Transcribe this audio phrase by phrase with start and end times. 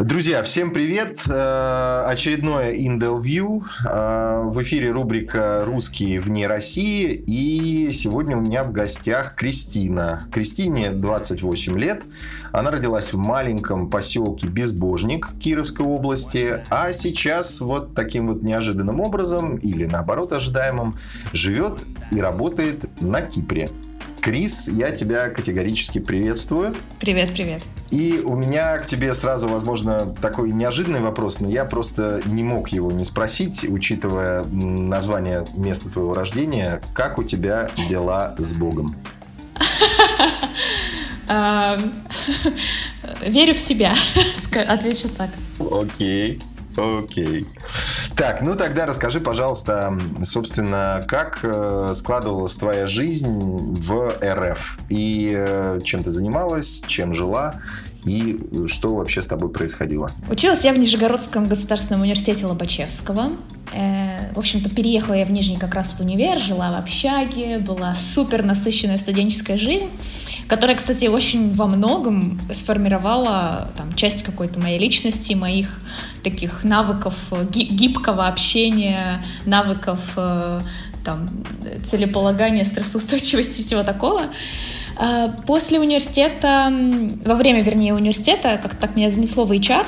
[0.00, 1.24] Друзья, всем привет!
[1.28, 3.20] Э, очередное Indel.
[3.84, 7.12] Э, в эфире рубрика «Русские вне России».
[7.26, 10.26] И сегодня у меня в гостях Кристина.
[10.32, 12.02] Кристине 28 лет.
[12.50, 16.64] Она родилась в маленьком поселке Безбожник Кировской области.
[16.70, 20.96] А сейчас вот таким вот неожиданным образом, или наоборот ожидаемым,
[21.34, 23.68] живет и работает на Кипре.
[24.20, 26.76] Крис, я тебя категорически приветствую.
[26.98, 27.62] Привет, привет.
[27.90, 32.68] И у меня к тебе сразу, возможно, такой неожиданный вопрос, но я просто не мог
[32.68, 36.82] его не спросить, учитывая название места твоего рождения.
[36.92, 38.94] Как у тебя дела с Богом?
[43.26, 43.94] Верю в себя,
[44.68, 45.30] отвечу так.
[45.58, 46.42] Окей.
[46.76, 47.46] Окей.
[48.20, 54.78] Так, ну тогда расскажи, пожалуйста, собственно, как э, складывалась твоя жизнь в РФ?
[54.90, 57.54] И э, чем ты занималась, чем жила?
[58.04, 60.12] И что вообще с тобой происходило?
[60.28, 63.30] Училась я в Нижегородском государственном университете Лобачевского.
[63.72, 67.94] Э, в общем-то, переехала я в Нижний как раз в универ, жила в общаге, была
[67.94, 69.88] супер насыщенная студенческая жизнь,
[70.48, 75.80] которая, кстати, очень во многом сформировала там, часть какой-то моей личности, моих
[76.22, 77.14] таких навыков
[77.52, 80.60] гибкого общения, навыков э,
[81.04, 81.30] там,
[81.84, 84.22] целеполагания, стрессоустойчивости и всего такого.
[85.46, 86.70] После университета,
[87.24, 89.86] во время, вернее, университета, как так меня занесло в HR,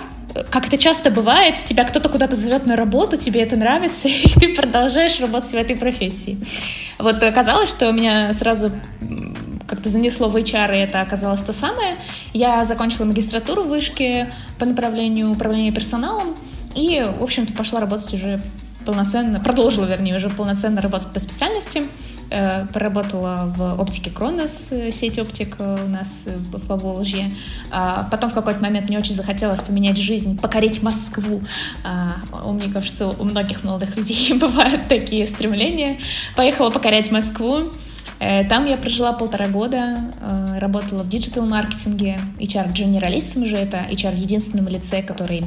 [0.50, 4.55] как это часто бывает, тебя кто-то куда-то зовет на работу, тебе это нравится, и ты
[4.55, 6.38] продолжаешь работать в этой профессии.
[6.98, 8.70] Вот оказалось, что меня сразу
[9.66, 11.97] как-то занесло в HR, и это оказалось то самое.
[12.33, 16.36] Я закончила магистратуру в Вышке по направлению управления персоналом,
[16.75, 18.42] и, в общем-то, пошла работать уже
[18.84, 21.83] полноценно, продолжила, вернее, уже полноценно работать по специальности.
[22.34, 27.34] Э, поработала в оптике Кронос, э, сеть оптик у нас в Поволжье.
[27.70, 31.42] А потом в какой-то момент мне очень захотелось поменять жизнь, покорить Москву.
[31.84, 32.14] А,
[32.50, 35.98] мне кажется, у многих молодых людей бывают такие стремления.
[36.34, 37.65] Поехала покорять Москву.
[38.19, 39.99] Э, там я прожила полтора года,
[40.59, 45.44] работала в диджитал-маркетинге, HR-дженералистом же, это HR в единственном лице, который,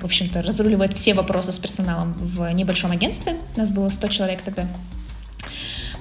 [0.00, 3.36] в общем-то, разруливает все вопросы с персоналом в небольшом агентстве.
[3.54, 4.66] У нас было 100 человек тогда.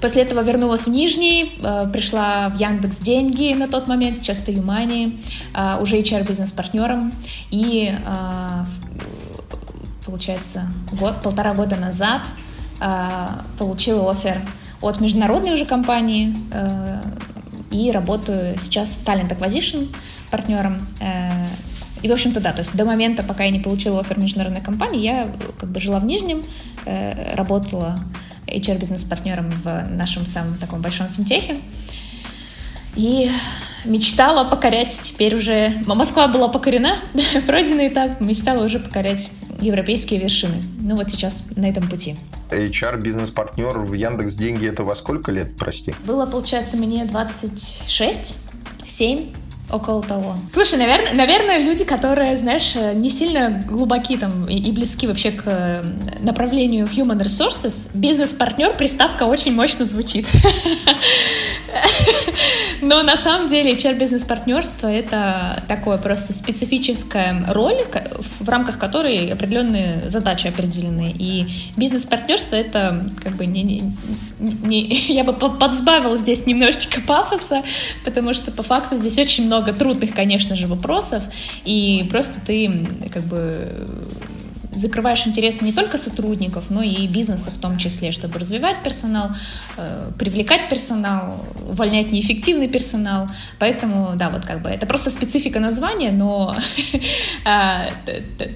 [0.01, 4.51] После этого вернулась в Нижний, э, пришла в Яндекс Деньги на тот момент, сейчас это
[4.51, 5.19] Юмани,
[5.53, 7.11] э, уже HR-бизнес-партнером.
[7.51, 8.65] И, э,
[10.05, 12.27] получается, год, полтора года назад
[13.57, 14.41] получила офер
[14.79, 16.33] от международной уже компании
[17.71, 19.93] и работаю сейчас Talent Acquisition
[20.31, 20.87] партнером.
[22.01, 25.01] И, в общем-то, да, то есть до момента, пока я не получила офер международной компании,
[25.01, 25.27] я
[25.59, 26.45] как бы жила в Нижнем,
[26.85, 27.99] работала
[28.55, 31.57] HR-бизнес-партнером в нашем самом таком большом финтехе.
[32.95, 33.31] И
[33.85, 35.73] мечтала покорять теперь уже...
[35.85, 36.97] Москва была покорена,
[37.45, 39.29] пройденный этап, мечтала уже покорять
[39.61, 40.63] европейские вершины.
[40.79, 42.15] Ну вот сейчас на этом пути.
[42.49, 45.93] HR бизнес-партнер в Яндекс Деньги это во сколько лет, прости?
[46.05, 48.35] Было, получается, мне 26,
[48.87, 49.25] 7.
[49.71, 50.35] Около того.
[50.51, 55.83] Слушай, наверное, наверное, люди, которые, знаешь, не сильно глубоки там и близки вообще к э,
[56.21, 60.27] направлению human resources, бизнес-партнер, приставка очень мощно звучит.
[62.81, 67.77] Но на самом деле HR-бизнес-партнерство— это такое просто специфическая роль,
[68.39, 71.13] в рамках которой определенные задачи определены.
[71.17, 73.93] И бизнес-партнерство— это как бы не, не,
[74.39, 77.63] не, я бы подсбавила здесь немножечко пафоса,
[78.05, 81.23] потому что по факту здесь очень много трудных, конечно же, вопросов,
[81.65, 84.07] и просто ты как бы
[84.73, 89.29] закрываешь интересы не только сотрудников, но и бизнеса в том числе, чтобы развивать персонал,
[89.77, 93.27] э, привлекать персонал, увольнять неэффективный персонал.
[93.57, 96.55] Поэтому, да, вот как бы это просто специфика названия, но
[97.45, 97.89] а,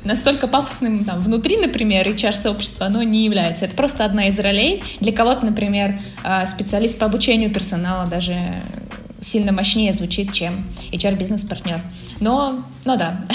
[0.03, 3.65] настолько пафосным там внутри, например, HR-сообщества оно не является.
[3.65, 4.83] Это просто одна из ролей.
[4.99, 8.61] Для кого-то, например, а, специалист по обучению персонала даже
[9.23, 11.81] сильно мощнее звучит, чем HR-бизнес-партнер.
[12.19, 13.25] Но, ну да,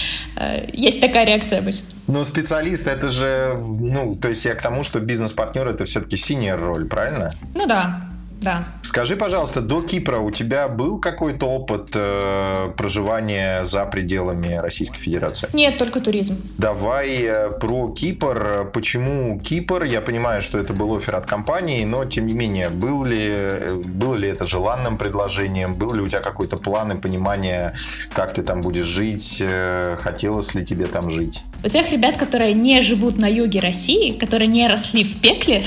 [0.72, 1.88] есть такая реакция обычно.
[2.08, 6.56] Но специалист это же, ну, то есть я к тому, что бизнес-партнер это все-таки синяя
[6.56, 7.30] роль, правильно?
[7.54, 8.08] Ну да,
[8.40, 8.68] да.
[8.82, 15.48] Скажи, пожалуйста, до Кипра у тебя был какой-то опыт э, проживания за пределами Российской Федерации?
[15.52, 16.36] Нет, только туризм.
[16.58, 18.70] Давай э, про Кипр.
[18.72, 19.84] Почему Кипр?
[19.84, 23.74] Я понимаю, что это был офер от компании, но тем не менее, был ли, э,
[23.84, 25.74] было ли это желанным предложением?
[25.74, 27.74] Был ли у тебя какой-то план и понимание,
[28.12, 29.38] как ты там будешь жить?
[29.40, 31.42] Э, хотелось ли тебе там жить?
[31.64, 35.64] У тех ребят, которые не живут на юге России, которые не росли в пекле,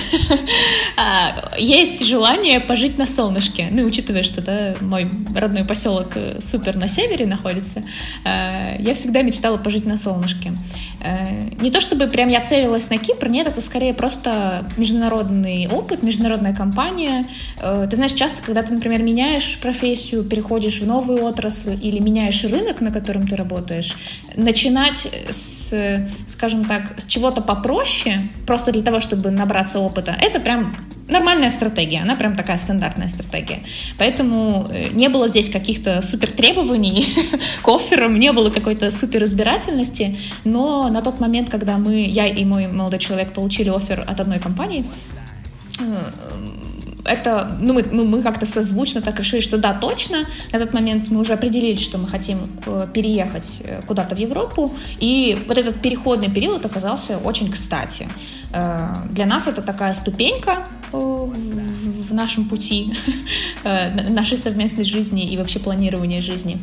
[0.97, 3.67] а, есть желание пожить на солнышке.
[3.71, 7.83] Ну, учитывая, что да, мой родной поселок э, супер на севере находится,
[8.23, 10.53] э, я всегда мечтала пожить на солнышке.
[11.01, 16.03] Э, не то чтобы прям я целилась на Кипр, нет, это скорее просто международный опыт,
[16.03, 17.27] международная компания.
[17.57, 22.81] Ты знаешь, часто, когда ты, например, меняешь профессию, переходишь в новую отрасль или меняешь рынок,
[22.81, 23.95] на котором ты работаешь,
[24.35, 25.73] начинать с
[26.25, 30.75] скажем так, с чего-то попроще, просто для того, чтобы набраться опыта, это прям
[31.09, 33.59] нормальная стратегия, она прям такая стандартная стратегия.
[33.97, 37.07] Поэтому э, не было здесь каких-то супер требований
[37.63, 42.45] к офферам, не было какой-то супер избирательности, но на тот момент, когда мы, я и
[42.45, 44.85] мой молодой человек получили офер от одной компании,
[45.79, 45.83] э,
[47.05, 51.09] это, ну, мы, мы, мы как-то созвучно так решили, что да, точно, на тот момент
[51.09, 55.81] мы уже определили, что мы хотим э, переехать э, куда-то в Европу, и вот этот
[55.81, 58.07] переходный период оказался очень кстати.
[58.53, 62.93] Э, для нас это такая ступенька в нашем пути,
[63.63, 66.57] нашей совместной жизни и вообще планирования жизни.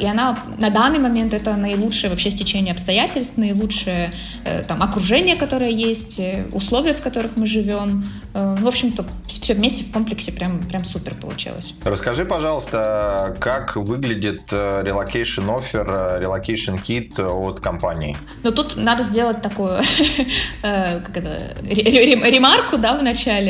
[0.00, 4.12] И она на данный момент это наилучшее вообще стечение обстоятельств, наилучшее
[4.66, 6.20] там окружение, которое есть,
[6.52, 8.04] условия, в которых мы живем.
[8.34, 11.74] В общем-то, все вместе в комплексе прям, прям супер получилось.
[11.84, 18.16] Расскажи, пожалуйста, как выглядит э, relocation offer, э, relocation kit от компании?
[18.42, 19.80] Ну, тут надо сделать такую
[20.62, 21.00] э,
[21.64, 23.47] ремарку, да, в начале,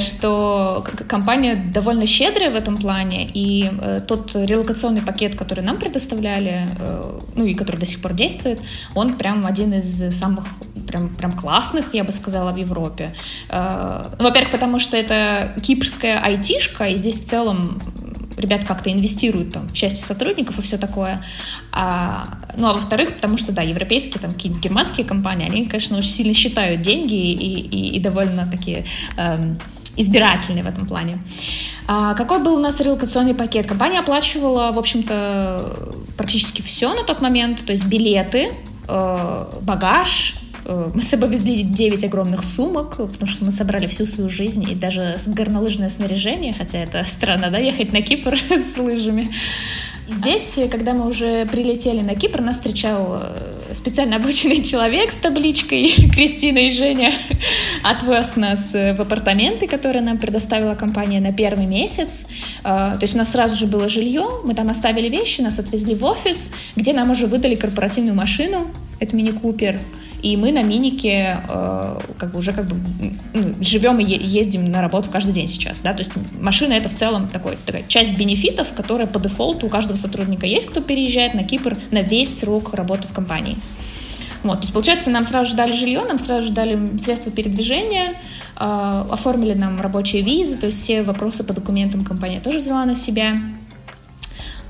[0.00, 3.70] что компания довольно щедрая в этом плане, и
[4.06, 6.68] тот релокационный пакет, который нам предоставляли,
[7.34, 8.60] ну и который до сих пор действует,
[8.94, 10.46] он прям один из самых
[10.86, 13.14] прям, прям классных, я бы сказала, в Европе.
[13.50, 17.80] Ну, во-первых, потому что это кипрская айтишка, и здесь в целом
[18.38, 21.22] ребят как-то инвестируют там в счастье сотрудников и все такое.
[21.72, 26.10] А, ну, а во-вторых, потому что, да, европейские, там, какие-то германские компании, они, конечно, очень
[26.10, 28.84] сильно считают деньги и, и, и довольно такие
[29.16, 29.58] эм,
[29.96, 31.18] избирательные в этом плане.
[31.86, 33.66] А какой был у нас релокационный пакет?
[33.66, 38.52] Компания оплачивала, в общем-то, практически все на тот момент, то есть билеты,
[38.88, 40.34] э, багаж,
[40.64, 44.74] мы с собой везли 9 огромных сумок, потому что мы собрали всю свою жизнь и
[44.74, 49.30] даже горнолыжное снаряжение, хотя это странно, да, ехать на Кипр с лыжами.
[50.08, 55.16] И здесь, когда мы уже прилетели на Кипр, нас встречал э, специально обученный человек с
[55.16, 57.12] табличкой «Кристина и Женя»
[57.82, 62.26] отвез нас в апартаменты, которые нам предоставила компания на первый месяц.
[62.60, 65.94] Э, то есть у нас сразу же было жилье, мы там оставили вещи, нас отвезли
[65.94, 68.68] в офис, где нам уже выдали корпоративную машину,
[69.00, 69.78] это мини-купер,
[70.22, 72.76] и мы на минике э, как бы уже как бы
[73.34, 76.94] ну, живем и ездим на работу каждый день сейчас, да, то есть машина это в
[76.94, 81.44] целом такой, такая часть бенефитов, которая по дефолту у каждого сотрудника есть, кто переезжает на
[81.44, 83.56] Кипр на весь срок работы в компании.
[84.42, 88.14] Вот, то есть, получается, нам сразу же дали жилье, нам сразу же дали средства передвижения,
[88.56, 92.94] э, оформили нам рабочие визы, то есть все вопросы по документам компания тоже взяла на
[92.94, 93.38] себя.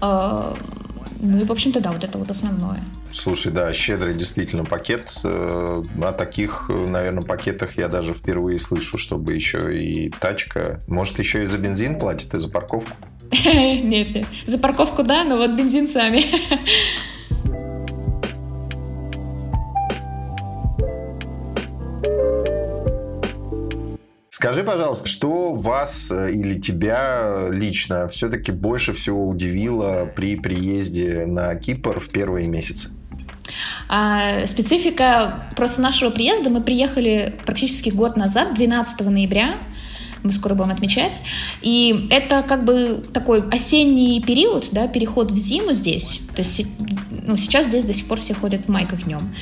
[0.01, 0.55] Э,
[1.21, 2.81] ну и, в общем-то, да, вот это вот основное.
[3.19, 5.13] Слушай, да, щедрый действительно пакет.
[5.25, 10.81] Э, о таких, наверное, пакетах я даже впервые слышу, чтобы еще и тачка.
[10.87, 12.93] Может, еще и за бензин платит, и за парковку?
[13.45, 14.27] Нет, нет.
[14.47, 16.23] За парковку да, но вот бензин сами.
[24.31, 31.57] Скажи, пожалуйста, что вас э, или тебя лично все-таки больше всего удивило при приезде на
[31.57, 32.91] Кипр в первые месяцы?
[33.89, 36.51] А, специфика просто нашего приезда.
[36.51, 39.55] Мы приехали практически год назад, 12 ноября.
[40.23, 41.21] Мы скоро будем отмечать.
[41.63, 46.21] И это как бы такой осенний период, да, переход в зиму здесь.
[46.35, 46.67] То есть
[47.27, 49.33] ну, сейчас здесь до сих пор все ходят в майках днем.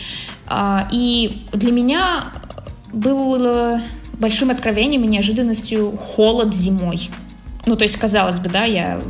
[0.47, 2.25] А, и для меня
[2.93, 3.81] было
[4.15, 7.11] большим откровением и неожиданностью холод зимой.
[7.67, 9.00] Ну, то есть, казалось бы, да, я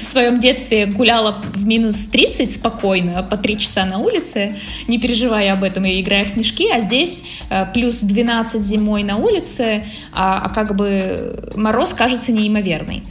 [0.00, 4.56] в своем детстве гуляла в минус 30 спокойно, по 3 часа на улице,
[4.88, 9.16] не переживая об этом и играя в снежки, а здесь э, плюс 12 зимой на
[9.16, 13.02] улице, а, а как бы мороз кажется неимоверный.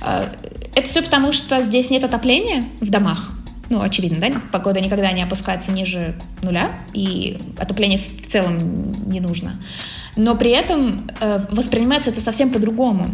[0.00, 0.26] Э,
[0.74, 3.30] это все потому, что здесь нет отопления в домах,
[3.70, 9.56] ну, очевидно, да, погода никогда не опускается ниже нуля, и отопление в целом не нужно.
[10.16, 13.08] Но при этом э, воспринимается это совсем по-другому.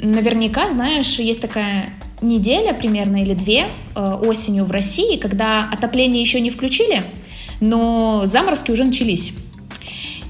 [0.00, 1.86] Наверняка, знаешь, есть такая
[2.20, 7.02] неделя примерно или две э, осенью в России, когда отопление еще не включили,
[7.60, 9.32] но заморозки уже начались.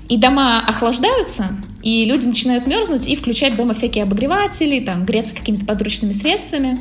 [0.09, 1.49] И дома охлаждаются,
[1.83, 6.78] и люди начинают мерзнуть и включать дома всякие обогреватели, там, греться какими-то подручными средствами.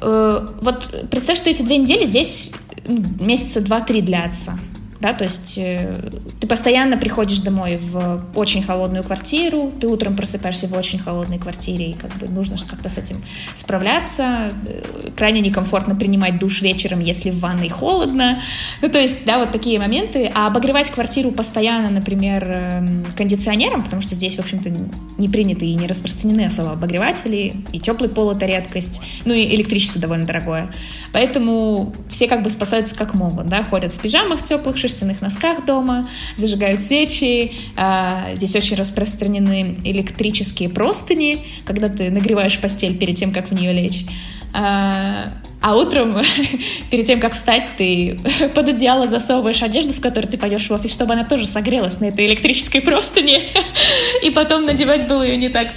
[0.00, 2.52] Э, вот представь, что эти две недели здесь
[2.86, 4.58] месяца два-три длятся.
[5.06, 6.00] Да, то есть э,
[6.40, 11.90] ты постоянно приходишь домой в очень холодную квартиру, ты утром просыпаешься в очень холодной квартире,
[11.90, 13.22] и как бы нужно как-то с этим
[13.54, 18.42] справляться, э, крайне некомфортно принимать душ вечером, если в ванной холодно,
[18.82, 24.02] ну, то есть, да, вот такие моменты, а обогревать квартиру постоянно, например, эм, кондиционером, потому
[24.02, 24.72] что здесь, в общем-то,
[25.18, 30.00] не приняты и не распространены особо обогреватели, и теплый пол— это редкость, ну, и электричество
[30.00, 30.68] довольно дорогое,
[31.12, 36.08] поэтому все как бы спасаются как могут, да, ходят в пижамах теплых, шерстяных носках дома,
[36.36, 37.52] зажигают свечи.
[37.76, 43.72] А, здесь очень распространены электрические простыни, когда ты нагреваешь постель перед тем, как в нее
[43.72, 44.04] лечь.
[44.52, 46.16] А, а утром,
[46.90, 48.18] перед тем, как встать, ты
[48.54, 52.06] под одеяло засовываешь одежду, в которой ты пойдешь в офис, чтобы она тоже согрелась на
[52.06, 53.42] этой электрической простыне.
[54.22, 55.68] И потом надевать было ее не так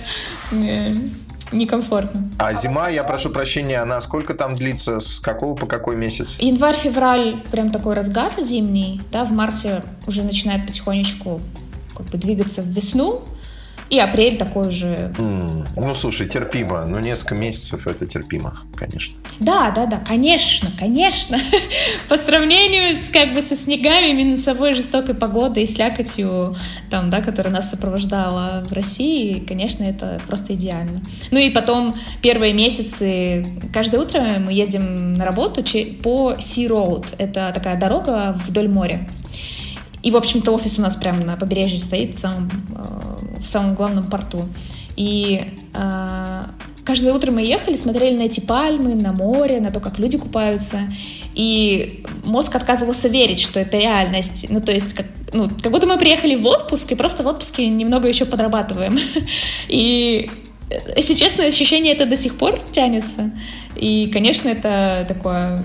[0.52, 0.96] э,
[1.52, 2.30] некомфортно.
[2.38, 5.00] А зима, я прошу прощения, она сколько там длится?
[5.00, 6.36] С какого по какой месяц?
[6.40, 11.42] Январь-февраль прям такой разгар зимний, да, в марте уже начинает потихонечку
[11.96, 13.24] как бы двигаться в весну,
[13.90, 15.14] и апрель такой же.
[15.18, 15.68] Mm.
[15.76, 16.86] Ну, слушай, терпимо.
[16.86, 19.16] Ну, несколько месяцев это терпимо, конечно.
[19.40, 21.38] Да, да, да, конечно, конечно.
[22.10, 26.56] По сравнению с как бы со снегами, минусовой жестокой погодой и слякотью,
[26.92, 31.02] там, да, которая нас сопровождала в России, конечно, это просто идеально.
[31.32, 35.64] Ну и потом первые месяцы, каждое утро мы едем на работу
[36.04, 37.16] по Sea Road.
[37.18, 39.08] Это такая дорога вдоль моря.
[40.02, 43.76] И, в общем-то, офис у нас прямо на побережье стоит, в самом, э, в самом
[43.76, 44.46] главном порту.
[44.96, 46.44] И э,
[46.84, 50.80] каждое утро мы ехали, смотрели на эти пальмы, на море, на то, как люди купаются.
[51.36, 54.48] И мозг отказывался верить, что это реальность.
[54.50, 57.68] Ну, то есть, как, ну, как будто мы приехали в отпуск и просто в отпуске
[57.68, 59.00] немного еще подрабатываем.
[59.70, 60.30] И
[60.96, 63.32] если честно, ощущение это до сих пор тянется.
[63.76, 65.64] И, конечно, это такое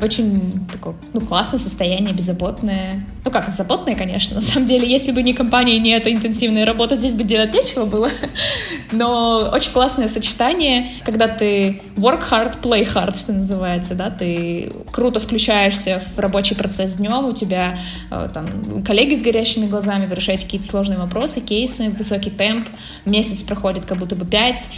[0.00, 3.06] очень такое, ну, классное состояние, беззаботное.
[3.24, 4.88] Ну как, заботное, конечно, на самом деле.
[4.88, 8.10] Если бы не компания, не эта интенсивная работа, здесь бы делать нечего было.
[8.92, 15.18] Но очень классное сочетание, когда ты work hard, play hard, что называется, да, ты круто
[15.18, 17.78] включаешься в рабочий процесс днем, у тебя
[18.10, 22.68] э, там коллеги с горящими глазами, вы решаете какие-то сложные вопросы, кейсы, высокий темп,
[23.06, 24.68] месяц проходит как будто бы пять,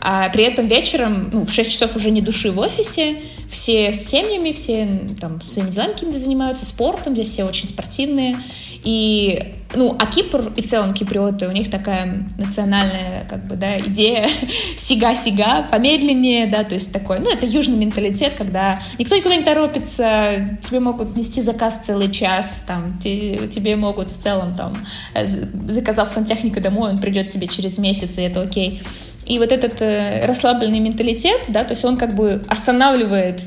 [0.00, 3.16] а при этом вечером, ну, в 6 часов уже не души в офисе,
[3.48, 4.88] все с семьями, все
[5.20, 8.38] там своими делами какими-то занимаются, спортом, здесь все очень спортивные.
[8.84, 13.78] И, ну, а Кипр и в целом киприоты, у них такая национальная, как бы, да,
[13.80, 14.28] идея
[14.76, 20.58] сига-сига, помедленнее, да, то есть такой, ну, это южный менталитет, когда никто никуда не торопится,
[20.62, 24.76] тебе могут нести заказ целый час, там, те, тебе могут в целом, там,
[25.14, 28.82] э, заказав сантехника домой, он придет тебе через месяц, и это окей.
[29.26, 33.42] И вот этот э, расслабленный менталитет, да, то есть он как бы останавливает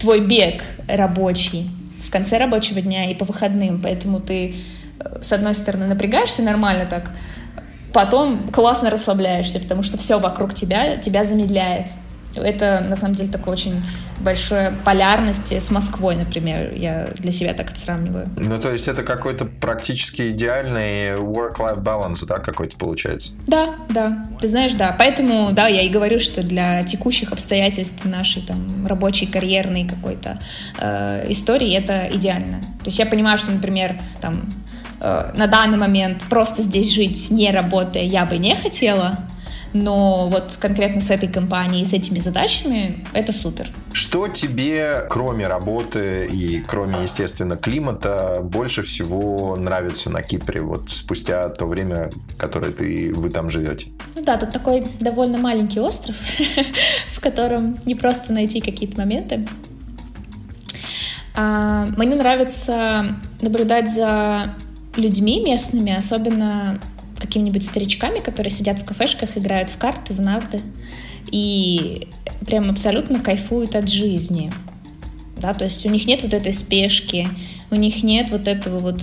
[0.00, 1.70] твой бег рабочий
[2.06, 4.54] в конце рабочего дня и по выходным, поэтому ты
[5.00, 7.12] э, с одной стороны напрягаешься нормально так,
[7.92, 11.88] потом классно расслабляешься, потому что все вокруг тебя тебя замедляет.
[12.40, 13.82] Это, на самом деле, такой очень
[14.20, 16.72] большой полярности с Москвой, например.
[16.74, 18.28] Я для себя так это сравниваю.
[18.36, 23.32] Ну, то есть это какой-то практически идеальный work-life balance, да, какой-то получается?
[23.46, 24.26] Да, да.
[24.40, 24.94] Ты знаешь, да.
[24.98, 30.38] Поэтому, да, я и говорю, что для текущих обстоятельств нашей там рабочей, карьерной какой-то
[30.78, 32.60] э, истории это идеально.
[32.80, 34.52] То есть я понимаю, что, например, там
[35.00, 39.18] э, на данный момент просто здесь жить, не работая, я бы не хотела,
[39.72, 43.68] но вот конкретно с этой компанией, с этими задачами, это супер.
[43.92, 51.48] Что тебе, кроме работы и кроме, естественно, климата, больше всего нравится на Кипре, вот спустя
[51.48, 53.88] то время, которое ты, вы там живете?
[54.14, 56.16] Ну да, тут такой довольно маленький остров,
[57.08, 59.46] в котором не просто найти какие-то моменты.
[61.34, 63.06] А, мне нравится
[63.42, 64.54] наблюдать за
[64.96, 66.80] людьми местными, особенно
[67.26, 70.62] какими-нибудь старичками, которые сидят в кафешках, играют в карты, в нарты
[71.30, 72.08] и
[72.46, 74.52] прям абсолютно кайфуют от жизни.
[75.36, 77.28] Да, то есть у них нет вот этой спешки,
[77.70, 79.02] у них нет вот этого вот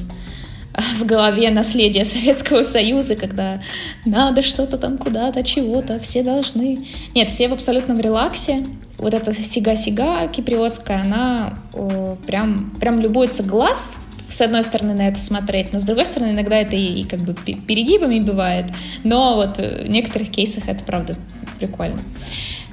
[0.99, 3.61] в голове наследия Советского Союза, когда
[4.05, 6.85] надо что-то там куда-то, чего-то, все должны.
[7.13, 8.65] Нет, все в абсолютном релаксе.
[8.97, 13.91] Вот эта сига-сига киприотская, она о, прям, прям любуется глаз
[14.33, 17.19] с одной стороны на это смотреть, но с другой стороны иногда это и, и как
[17.19, 18.65] бы перегибами бывает,
[19.03, 21.15] но вот в некоторых кейсах это правда
[21.59, 21.99] прикольно.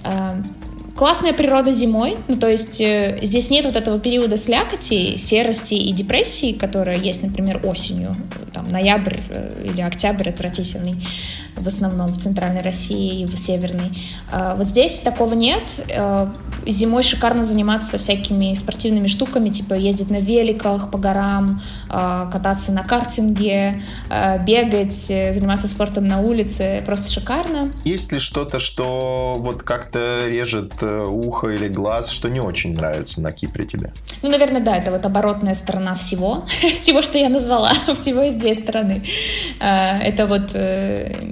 [0.04, 0.42] А,
[0.96, 5.92] классная природа зимой, ну, то есть э, здесь нет вот этого периода слякоти, серости и
[5.92, 8.16] депрессии, которая есть, например, осенью,
[8.52, 10.96] там, ноябрь э, или октябрь отвратительный
[11.56, 13.90] в основном в центральной России и в северной.
[14.30, 16.26] А, вот здесь такого нет, э,
[16.66, 22.82] зимой шикарно заниматься всякими спортивными штуками, типа ездить на великах по горам, э, кататься на
[22.82, 26.82] картинге, э, бегать, э, заниматься спортом на улице.
[26.86, 27.72] Просто шикарно.
[27.84, 33.32] Есть ли что-то, что вот как-то режет ухо или глаз, что не очень нравится на
[33.32, 33.92] Кипре тебе?
[34.22, 37.70] Ну, наверное, да, это вот оборотная сторона всего, всего, что я назвала.
[38.00, 39.02] Всего есть две стороны.
[39.60, 40.52] Это вот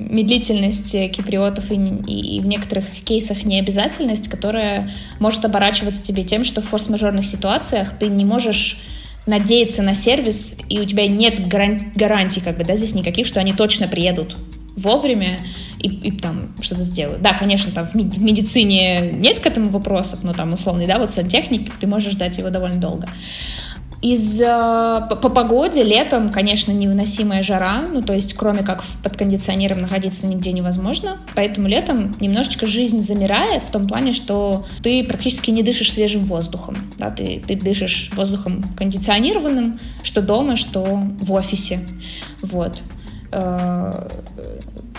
[0.08, 6.60] медлительность киприотов и, и, и в некоторых кейсах необязательность, которая может оборачиваться тебе тем, что
[6.60, 8.80] в форс-мажорных ситуациях ты не можешь
[9.26, 13.40] надеяться на сервис, и у тебя нет гаран- гарантий, как бы, да, здесь никаких, что
[13.40, 14.36] они точно приедут
[14.78, 15.40] вовремя
[15.80, 17.20] и, и там что-то сделают.
[17.20, 21.10] Да, конечно, там в, в медицине нет к этому вопросов, но там условный, да, вот
[21.10, 23.08] сантехник, ты можешь ждать его довольно долго.
[24.00, 29.80] Из по, по погоде летом, конечно, невыносимая жара, ну то есть кроме как под кондиционером
[29.80, 35.64] находиться нигде невозможно, поэтому летом немножечко жизнь замирает в том плане, что ты практически не
[35.64, 41.80] дышишь свежим воздухом, да, ты, ты дышишь воздухом кондиционированным, что дома, что в офисе,
[42.40, 42.82] вот.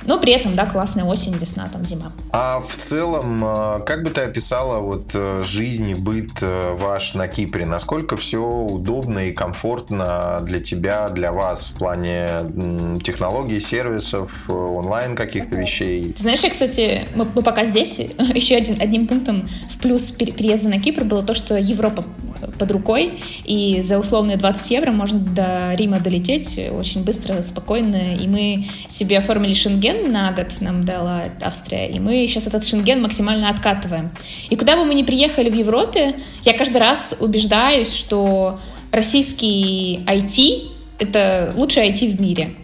[0.10, 2.12] Э, но при этом, да, классная осень, весна, там зима.
[2.32, 7.28] А в целом, э, как бы ты описала вот э, жизнь и быт ваш на
[7.28, 7.66] Кипре?
[7.66, 15.56] Насколько все удобно и комфортно для тебя, для вас в плане технологий, сервисов, онлайн каких-то
[15.56, 16.14] вещей?
[16.18, 18.00] знаешь, я, кстати, мы, мы пока здесь,
[18.34, 22.04] еще один, одним пунктом в плюс переезда на Кипр было то, что Европа
[22.58, 23.12] под рукой,
[23.46, 29.18] и за условные 20 евро можно до Рима долететь очень быстро, спокойно, и мы себе
[29.18, 34.10] оформили шенген на год, нам дала Австрия, и мы сейчас этот шенген максимально откатываем.
[34.50, 36.16] И куда бы мы ни приехали в Европе,
[36.46, 38.60] я каждый раз убеждаюсь, что
[38.92, 40.70] российский IT—
[41.00, 42.56] это лучший IT в мире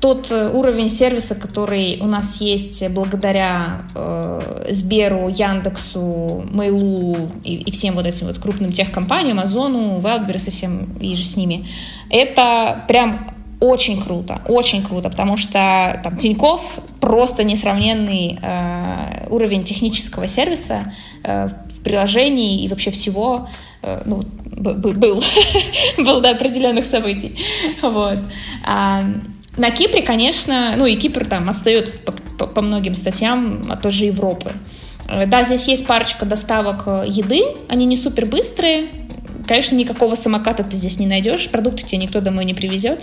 [0.00, 7.70] тот э, уровень сервиса, который у нас есть благодаря э, Сберу, Яндексу, Мейлу и, и
[7.70, 11.66] всем вот этим вот крупным техкомпаниям, Озону, Wildberries и всем и же с ними,
[12.10, 20.26] это прям очень круто, очень круто, потому что там Тиньков просто несравненный э, уровень технического
[20.26, 20.92] сервиса
[21.24, 23.48] э, в приложении и вообще всего,
[23.82, 25.22] э, ну, был,
[25.98, 27.38] был до определенных событий,
[27.80, 28.18] вот.
[29.56, 33.82] А, на Кипре, конечно, ну и Кипр там отстает по, по, по многим статьям от
[33.82, 34.52] той же Европы.
[35.08, 38.88] Э, да, здесь есть парочка доставок э, еды, они не супер быстрые.
[39.46, 43.00] Конечно, никакого самоката ты здесь не найдешь, продукты тебе никто домой не привезет.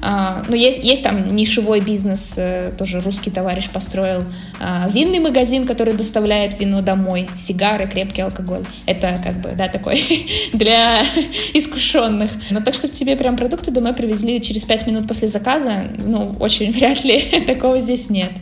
[0.00, 4.22] А, но есть, есть там нишевой бизнес, э, тоже русский товарищ построил
[4.60, 8.64] а, винный магазин, который доставляет вино домой, сигары, крепкий алкоголь.
[8.86, 11.02] Это как бы, да, такой для
[11.54, 12.30] искушенных.
[12.50, 16.72] Но так, чтобы тебе прям продукты домой привезли через пять минут после заказа, ну, очень
[16.76, 18.32] вряд ли такого здесь нет.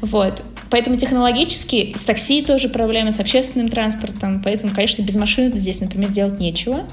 [0.00, 0.42] Вот.
[0.72, 4.40] Поэтому технологически с такси тоже проблемы, с общественным транспортом.
[4.42, 6.84] Поэтому, конечно, без машины здесь, например, делать нечего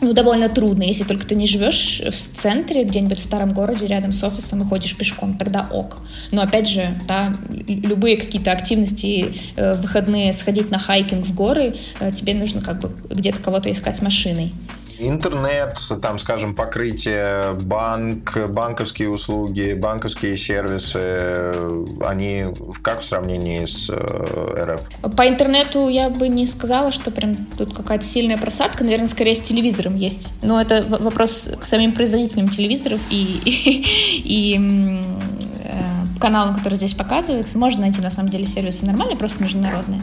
[0.00, 4.12] ну, довольно трудно, если только ты не живешь в центре, где-нибудь в старом городе, рядом
[4.12, 5.98] с офисом и ходишь пешком, тогда ок.
[6.32, 12.12] Но опять же, да, любые какие-то активности, э, выходные, сходить на хайкинг в горы, э,
[12.12, 14.52] тебе нужно как бы где-то кого-то искать с машиной.
[14.98, 21.52] Интернет, там, скажем, покрытие, банк, банковские услуги, банковские сервисы,
[22.04, 22.46] они
[22.82, 25.14] как в сравнении с э, РФ?
[25.16, 28.84] По интернету я бы не сказала, что прям тут какая-то сильная просадка.
[28.84, 30.32] Наверное, скорее с телевизором есть.
[30.42, 34.58] Но это вопрос к самим производителям телевизоров и, и, и
[36.18, 37.58] каналам, которые здесь показываются.
[37.58, 40.02] Можно найти, на самом деле, сервисы нормальные, просто международные.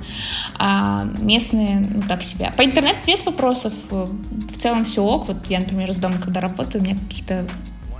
[0.57, 2.51] А местные, ну, так себе.
[2.55, 3.73] По интернету нет вопросов.
[3.89, 5.27] В целом все ок.
[5.27, 7.45] Вот я, например, из дома, когда работаю, у меня каких-то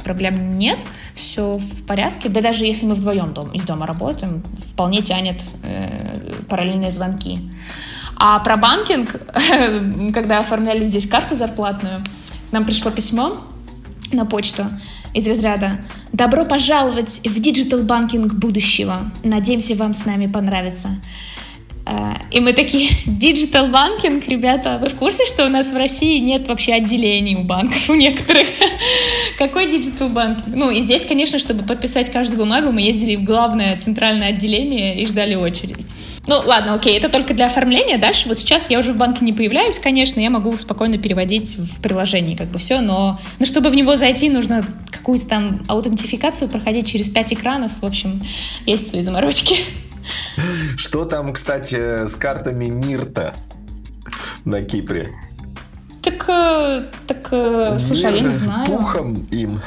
[0.04, 0.80] проблем нет,
[1.16, 2.30] все в порядке.
[2.30, 7.40] Да даже если мы вдвоем дом, из дома работаем, вполне тянет э, параллельные звонки.
[8.18, 9.20] А про банкинг,
[10.14, 12.04] когда оформляли здесь карту зарплатную,
[12.52, 13.38] нам пришло письмо
[14.12, 14.66] на почту,
[15.14, 15.80] из разряда
[16.12, 19.12] «Добро пожаловать в digital banking будущего.
[19.24, 20.90] Надеемся, вам с нами понравится».
[22.32, 26.48] И мы такие, digital banking, ребята, вы в курсе, что у нас в России нет
[26.48, 28.48] вообще отделений у банков у некоторых?
[29.38, 30.56] Какой digital banking?
[30.56, 35.06] Ну, и здесь, конечно, чтобы подписать каждую бумагу, мы ездили в главное центральное отделение и
[35.06, 35.86] ждали очередь.
[36.26, 37.98] Ну, ладно, окей, это только для оформления.
[37.98, 41.82] Дальше вот сейчас я уже в банке не появляюсь, конечно, я могу спокойно переводить в
[41.82, 46.88] приложении как бы все, но но чтобы в него зайти, нужно какую-то там аутентификацию проходить
[46.88, 47.74] через пять экранов.
[47.82, 48.24] В общем,
[48.66, 49.58] есть свои заморочки.
[50.78, 53.34] Что там, кстати, с картами Мир-то
[54.46, 55.10] на Кипре?
[56.02, 58.66] Так, э, так, э, слушай, Мир, я не знаю.
[58.66, 59.62] Пухом им.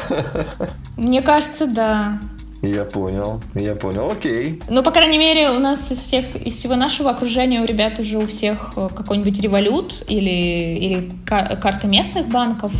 [0.97, 2.19] Мне кажется, да.
[2.63, 4.63] Я понял, я понял, окей.
[4.69, 8.19] Ну, по крайней мере, у нас из всех, из всего нашего окружения у ребят уже
[8.19, 12.73] у всех э, какой-нибудь револют или, или карта местных банков.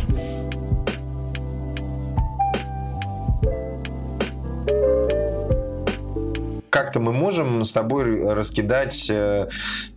[6.87, 9.49] Как-то мы можем с тобой раскидать э,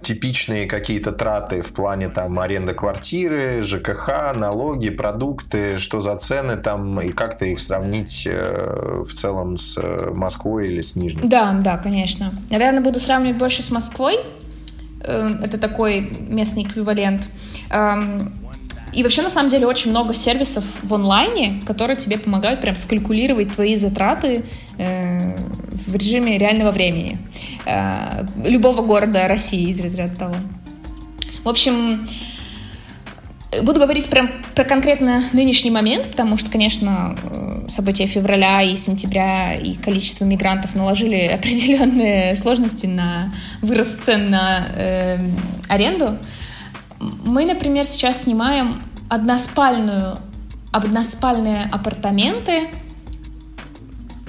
[0.02, 7.00] типичные какие-то траты в плане там аренда квартиры, ЖКХ, налоги, продукты, что за цены там
[7.00, 11.28] и как-то их сравнить э, в целом с э, Москвой или с Нижним?
[11.28, 12.32] Да, да, конечно.
[12.50, 14.18] Наверное, буду сравнивать больше с Москвой.
[15.00, 17.30] Это такой местный эквивалент.
[18.92, 23.52] И вообще, на самом деле, очень много сервисов в онлайне, которые тебе помогают прям скалькулировать
[23.52, 24.42] твои затраты
[24.78, 25.36] э,
[25.86, 27.18] в режиме реального времени.
[27.66, 30.34] Э, любого города России из разряда того.
[31.44, 32.06] В общем,
[33.62, 39.54] буду говорить прям про конкретно нынешний момент, потому что, конечно, э, события февраля и сентября
[39.54, 45.18] и количество мигрантов наложили определенные сложности на вырост цен на э,
[45.68, 46.18] аренду.
[47.00, 50.18] Мы, например, сейчас снимаем односпальную,
[50.70, 52.68] односпальные апартаменты.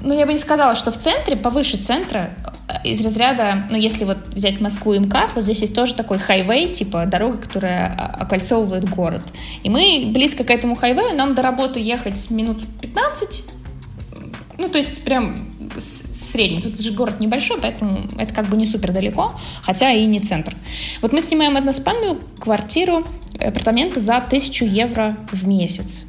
[0.01, 2.33] Ну, я бы не сказала, что в центре, повыше центра,
[2.67, 6.17] э, из разряда, ну, если вот взять Москву и МКАД, вот здесь есть тоже такой
[6.17, 9.21] хайвей, типа дорога, которая окольцовывает город.
[9.63, 13.43] И мы близко к этому хайвею, нам до работы ехать минут 15,
[14.57, 16.61] ну, то есть прям средний.
[16.61, 20.55] Тут же город небольшой, поэтому это как бы не супер далеко, хотя и не центр.
[21.01, 23.05] Вот мы снимаем односпальную квартиру,
[23.39, 26.05] апартаменты за 1000 евро в месяц.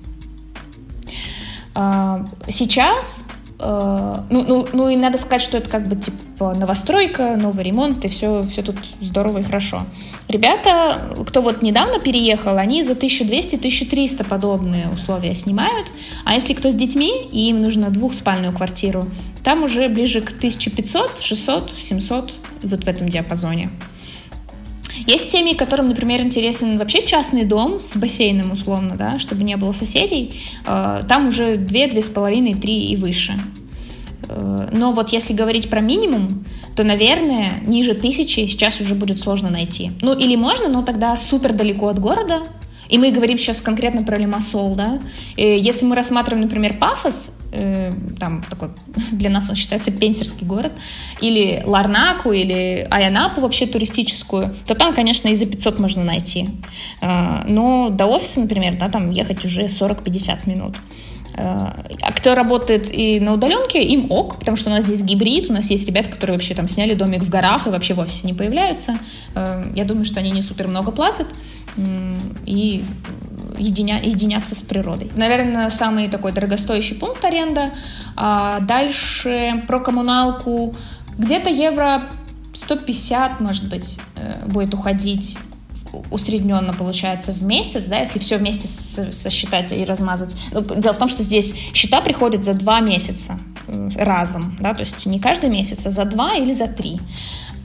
[1.75, 3.27] А, сейчас
[3.64, 8.05] а, ну, ну, ну и надо сказать, что это как бы типа новостройка, новый ремонт,
[8.05, 9.85] и все, все тут здорово и хорошо.
[10.29, 15.93] Ребята, кто вот недавно переехал, они за 1200-1300 подобные условия снимают.
[16.25, 19.09] А если кто с детьми, и им нужно двухспальную квартиру,
[19.45, 22.33] там уже ближе к 1500, 600, 700,
[22.63, 23.71] вот в этом диапазоне.
[25.07, 29.73] Есть семьи, которым, например, интересен вообще частный дом с бассейном, условно, да, чтобы не было
[29.73, 30.41] соседей.
[30.67, 33.35] Э, там уже 2, 2,5, 3 и выше.
[34.33, 39.51] Э, но вот если говорить про минимум, то, наверное, ниже тысячи сейчас уже будет сложно
[39.51, 39.92] найти.
[40.01, 42.42] Ну, или можно, но тогда супер далеко от города,
[42.88, 45.01] и мы говорим сейчас конкретно про Лимассол, да.
[45.37, 48.68] И если мы рассматриваем, например, Пафос, э, там такой,
[49.12, 50.73] для нас он считается пенсерский город,
[51.21, 56.51] или Ларнаку, или Аянапу вообще туристическую, то там, конечно, и за 500 можно найти.
[57.01, 60.77] Э, но до офиса, например, да, там ехать уже 40-50 минут.
[61.37, 65.53] А кто работает и на удаленке, им ок, потому что у нас здесь гибрид, у
[65.53, 68.35] нас есть ребята, которые вообще там сняли домик в горах и вообще в офисе не
[68.35, 68.99] появляются.
[69.35, 71.27] Э, я думаю, что они не супер много платят
[72.45, 72.85] и
[73.59, 75.11] единя, единяться с природой.
[75.16, 77.71] Наверное, самый такой дорогостоящий пункт аренда.
[78.16, 80.75] А дальше про коммуналку.
[81.18, 82.11] Где-то евро
[82.53, 85.38] 150, может быть, э, будет уходить
[86.11, 90.37] усредненно получается в месяц, да, если все вместе сосчитать и размазать.
[90.52, 93.38] Ну, дело в том, что здесь счета приходят за два месяца
[93.96, 97.00] разом, да, то есть не каждый месяц, а за два или за три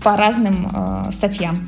[0.03, 1.67] по разным э, статьям.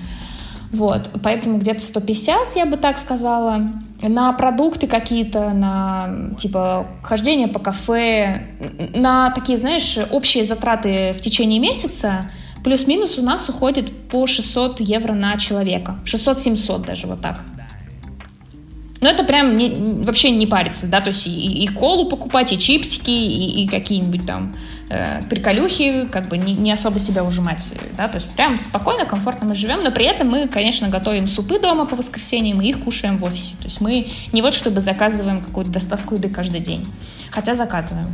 [0.72, 3.72] Вот, поэтому где-то 150, я бы так сказала.
[4.02, 8.48] На продукты какие-то, на типа хождение по кафе,
[8.94, 12.30] на такие, знаешь, общие затраты в течение месяца
[12.64, 16.00] Плюс-минус у нас уходит по 600 евро на человека.
[16.06, 17.44] 600-700 даже вот так.
[19.02, 22.58] Но это прям не, вообще не парится, да, то есть и, и колу покупать, и
[22.58, 24.56] чипсики, и, и какие-нибудь там
[24.90, 29.48] э, приколюхи, как бы не, не особо себя ужимать, да, то есть прям спокойно, комфортно
[29.48, 33.18] мы живем, но при этом мы, конечно, готовим супы дома по воскресеньям, и их кушаем
[33.18, 36.86] в офисе, то есть мы не вот чтобы заказываем какую-то доставку еды каждый день,
[37.32, 38.14] хотя заказываем.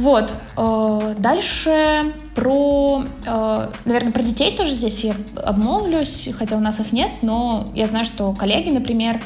[0.00, 0.34] Вот.
[0.56, 6.92] Э, дальше про, э, наверное, про детей тоже здесь я обмолвлюсь, хотя у нас их
[6.92, 9.22] нет, но я знаю, что коллеги, например,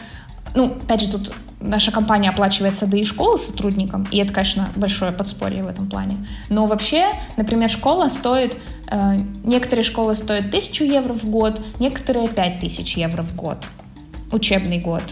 [0.57, 5.13] ну, опять же, тут наша компания оплачивает сады и школы сотрудникам, и это, конечно, большое
[5.13, 6.27] подспорье в этом плане.
[6.49, 7.07] Но вообще,
[7.37, 8.57] например, школа стоит,
[8.89, 13.59] э, некоторые школы стоят тысячу евро в год, некоторые пять тысяч евро в год,
[14.33, 15.05] учебный год.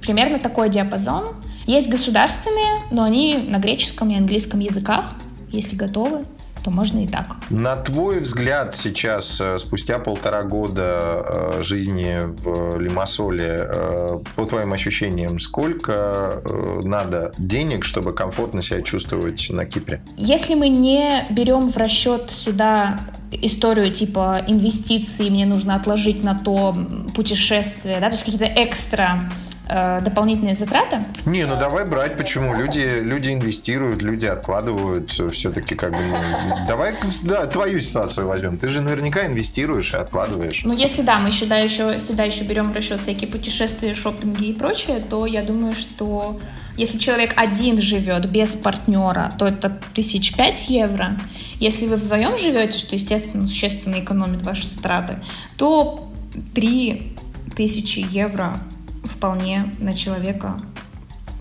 [0.00, 1.34] Примерно такой диапазон.
[1.66, 5.14] Есть государственные, но они на греческом и английском языках,
[5.50, 6.24] если готовы
[6.66, 7.36] то можно и так.
[7.48, 14.72] На твой взгляд сейчас, э, спустя полтора года э, жизни в Лимассоле, э, по твоим
[14.72, 16.42] ощущениям, сколько
[16.82, 20.02] надо денег, чтобы комфортно себя чувствовать на Кипре?
[20.16, 22.98] Если мы не берем в расчет сюда
[23.30, 26.76] историю типа инвестиций, мне нужно отложить на то
[27.14, 29.30] путешествие, да, то есть какие-то экстра
[29.68, 31.04] э, дополнительные затраты.
[31.24, 32.54] Не, ну давай брать, почему?
[32.54, 35.98] Люди, люди инвестируют, люди откладывают, все-таки как бы...
[35.98, 38.56] Ну, давай да, твою ситуацию возьмем.
[38.56, 40.62] Ты же наверняка инвестируешь и откладываешь.
[40.64, 44.52] Ну, если да, мы сюда еще, сюда еще берем в расчет всякие путешествия, шопинги и
[44.52, 46.40] прочее, то я думаю, что
[46.76, 51.18] если человек один живет без партнера, то это тысяч пять евро.
[51.58, 55.16] Если вы вдвоем живете, что, естественно, существенно экономит ваши затраты,
[55.56, 56.10] то
[56.54, 57.16] три
[57.56, 58.58] тысячи евро
[59.06, 60.60] вполне на человека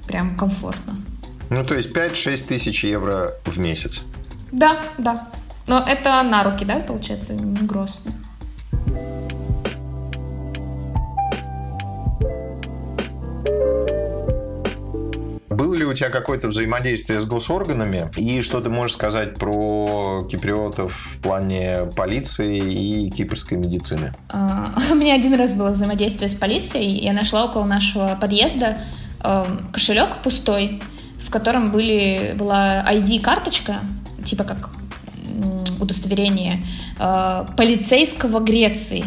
[0.08, 0.96] прям комфортно.
[1.50, 4.04] Ну, то есть 5-6 тысяч евро в месяц.
[4.52, 5.28] Да, да.
[5.68, 8.04] Но это на руки, да, получается, не гроз.
[15.56, 18.10] Было ли у тебя какое-то взаимодействие с госорганами?
[18.18, 24.14] И что ты можешь сказать про киприотов в плане полиции и кипрской медицины?
[24.30, 27.02] А, у меня один раз было взаимодействие с полицией.
[27.02, 28.80] Я нашла около нашего подъезда
[29.24, 30.82] эм, кошелек пустой,
[31.20, 33.76] в котором были, была ID-карточка,
[34.26, 34.72] типа как
[35.80, 36.66] удостоверение
[37.00, 39.06] э, полицейского Греции.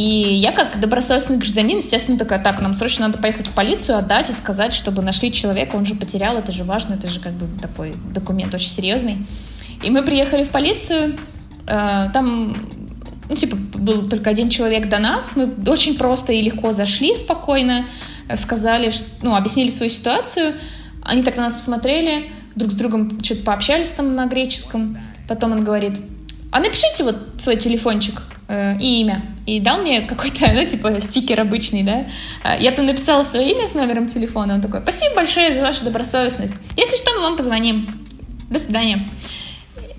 [0.00, 4.30] И я как добросовестный гражданин, естественно, такая, так, нам срочно надо поехать в полицию, отдать
[4.30, 7.46] и сказать, чтобы нашли человека, он же потерял, это же важно, это же как бы
[7.60, 9.26] такой документ очень серьезный.
[9.82, 11.18] И мы приехали в полицию,
[11.66, 12.56] э, там,
[13.28, 17.84] ну, типа, был только один человек до нас, мы очень просто и легко зашли спокойно,
[18.36, 20.54] сказали, ну, объяснили свою ситуацию,
[21.02, 24.96] они так на нас посмотрели, друг с другом что-то пообщались там на греческом,
[25.28, 26.00] потом он говорит,
[26.52, 29.22] а напишите вот свой телефончик э, и имя.
[29.46, 32.04] И дал мне какой-то, ну, типа, стикер обычный, да.
[32.42, 34.54] А, я там написала свое имя с номером телефона.
[34.54, 36.60] Он такой, спасибо большое за вашу добросовестность.
[36.76, 38.06] Если что, мы вам позвоним.
[38.50, 39.06] До свидания.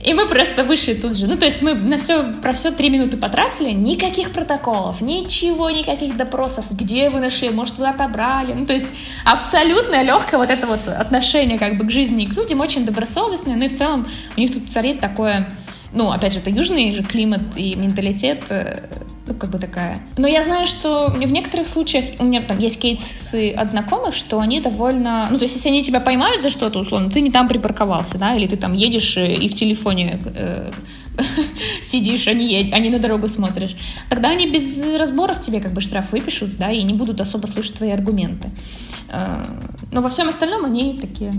[0.03, 1.27] И мы просто вышли тут же.
[1.27, 6.17] Ну, то есть мы на все, про все три минуты потратили, никаких протоколов, ничего, никаких
[6.17, 8.53] допросов, где вы нашли, может, вы отобрали.
[8.53, 8.93] Ну, то есть
[9.25, 13.55] абсолютно легкое вот это вот отношение как бы к жизни и к людям, очень добросовестное,
[13.55, 15.47] ну и в целом у них тут царит такое
[15.93, 18.79] ну, опять же, это южный же климат и менталитет, э,
[19.27, 20.01] ну, как бы такая.
[20.17, 24.39] Но я знаю, что в некоторых случаях, у меня там есть кейсы от знакомых, что
[24.39, 27.47] они довольно, ну, то есть, если они тебя поймают за что-то, условно, ты не там
[27.47, 30.71] припарковался, да, или ты там едешь э, и в телефоне э,
[31.81, 33.75] сидишь, а не, едь, а не на дорогу смотришь,
[34.09, 37.75] тогда они без разборов тебе как бы штраф выпишут, да, и не будут особо слушать
[37.75, 38.49] твои аргументы.
[39.09, 39.45] Э,
[39.91, 41.33] но во всем остальном они такие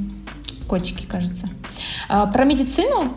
[0.68, 1.48] котики, кажется.
[2.08, 3.14] А, про медицину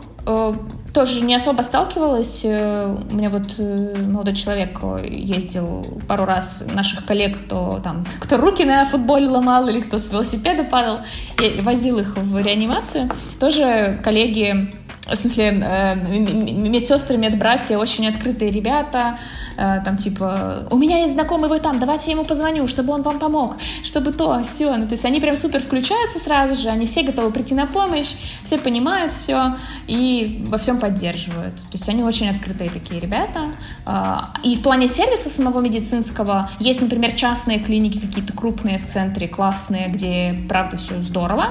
[0.96, 2.40] тоже не особо сталкивалась.
[2.44, 8.38] Э, у меня вот э, молодой человек ездил пару раз наших коллег, кто там, кто
[8.38, 11.00] руки на футболе ломал или кто с велосипеда падал,
[11.40, 13.10] и возил их в реанимацию.
[13.38, 14.72] Тоже коллеги
[15.06, 19.18] в смысле, э, медсестры, медбратья очень открытые ребята,
[19.56, 23.02] э, там типа, у меня есть знакомый вы там, давайте я ему позвоню, чтобы он
[23.02, 24.76] вам помог, чтобы то, все.
[24.76, 28.14] Ну, то есть они прям супер включаются сразу же, они все готовы прийти на помощь,
[28.42, 31.56] все понимают все и во всем поддерживают.
[31.56, 33.52] То есть они очень открытые такие ребята.
[33.84, 39.28] А, и в плане сервиса самого медицинского есть, например, частные клиники какие-то крупные в центре,
[39.28, 41.46] классные, где правда все здорово,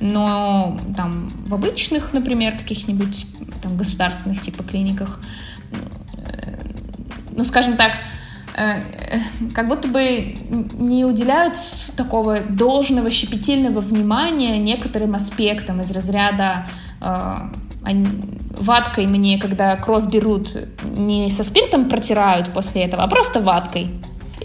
[0.00, 2.97] но там в обычных, например, каких-нибудь
[3.62, 5.20] там государственных типа клиниках,
[5.72, 6.54] э,
[7.32, 7.92] ну, скажем так,
[8.56, 8.80] э,
[9.54, 10.36] как будто бы
[10.78, 11.56] не уделяют
[11.96, 16.66] такого должного щепетильного внимания некоторым аспектам из разряда
[17.00, 17.36] э,
[18.60, 20.56] ваткой мне, когда кровь берут,
[20.96, 23.90] не со спиртом протирают после этого, а просто ваткой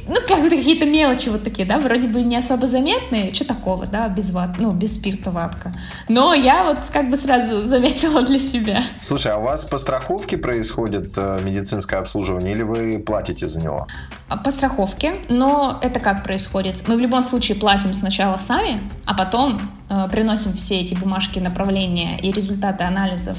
[0.07, 3.85] ну, как бы какие-то мелочи вот такие, да, вроде бы не особо заметные, что такого,
[3.85, 5.73] да, без ват, ну, без спирта ватка.
[6.09, 8.83] Но я вот как бы сразу заметила для себя.
[9.01, 13.87] Слушай, а у вас по страховке происходит э, медицинское обслуживание или вы платите за него?
[14.29, 16.87] А, по страховке, но это как происходит?
[16.87, 22.17] Мы в любом случае платим сначала сами, а потом э, приносим все эти бумажки направления
[22.19, 23.37] и результаты анализов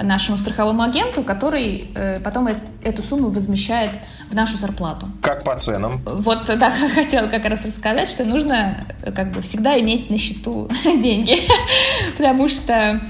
[0.00, 3.90] нашему страховому агенту, который э, потом э, эту сумму возмещает
[4.30, 5.06] в нашу зарплату.
[5.22, 6.02] Как по ценам?
[6.04, 10.68] Вот, да, хотела как раз рассказать, что нужно э, как бы всегда иметь на счету
[10.84, 11.36] деньги,
[12.16, 13.00] потому что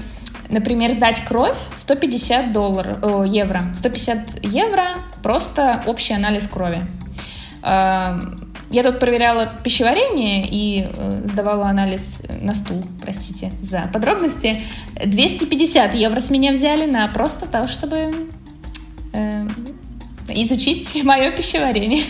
[0.49, 3.63] Например, сдать кровь 150 долларов, о, евро.
[3.73, 6.85] 150 евро просто общий анализ крови.
[7.63, 14.61] Эм, я тут проверяла пищеварение и э, сдавала анализ на стул, простите за подробности.
[15.05, 18.13] 250 евро с меня взяли на просто то, чтобы
[19.13, 19.47] э,
[20.29, 22.05] изучить мое пищеварение.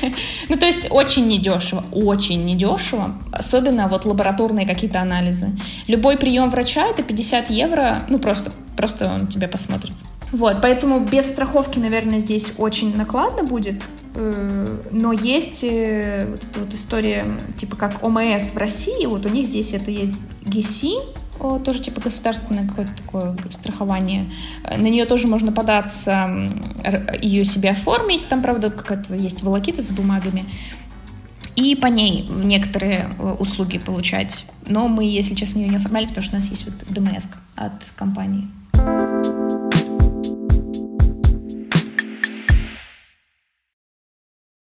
[0.49, 5.57] ну, то есть очень недешево, очень недешево, особенно вот лабораторные какие-то анализы.
[5.87, 9.95] Любой прием врача это 50 евро, ну, просто, просто он тебя посмотрит.
[10.31, 13.83] Вот, поэтому без страховки, наверное, здесь очень накладно будет,
[14.15, 17.25] но есть вот эта вот история,
[17.57, 20.13] типа как ОМС в России, вот у них здесь это есть
[20.45, 20.93] ГИСИ,
[21.63, 24.29] тоже типа государственное какое-то такое страхование.
[24.63, 26.29] На нее тоже можно податься,
[27.19, 28.27] ее себе оформить.
[28.29, 30.45] Там, правда, какая-то есть волокита с бумагами.
[31.55, 34.45] И по ней некоторые э, услуги получать.
[34.67, 37.91] Но мы, если честно, ее не оформляли, потому что у нас есть вот ДМС от
[37.95, 38.47] компании.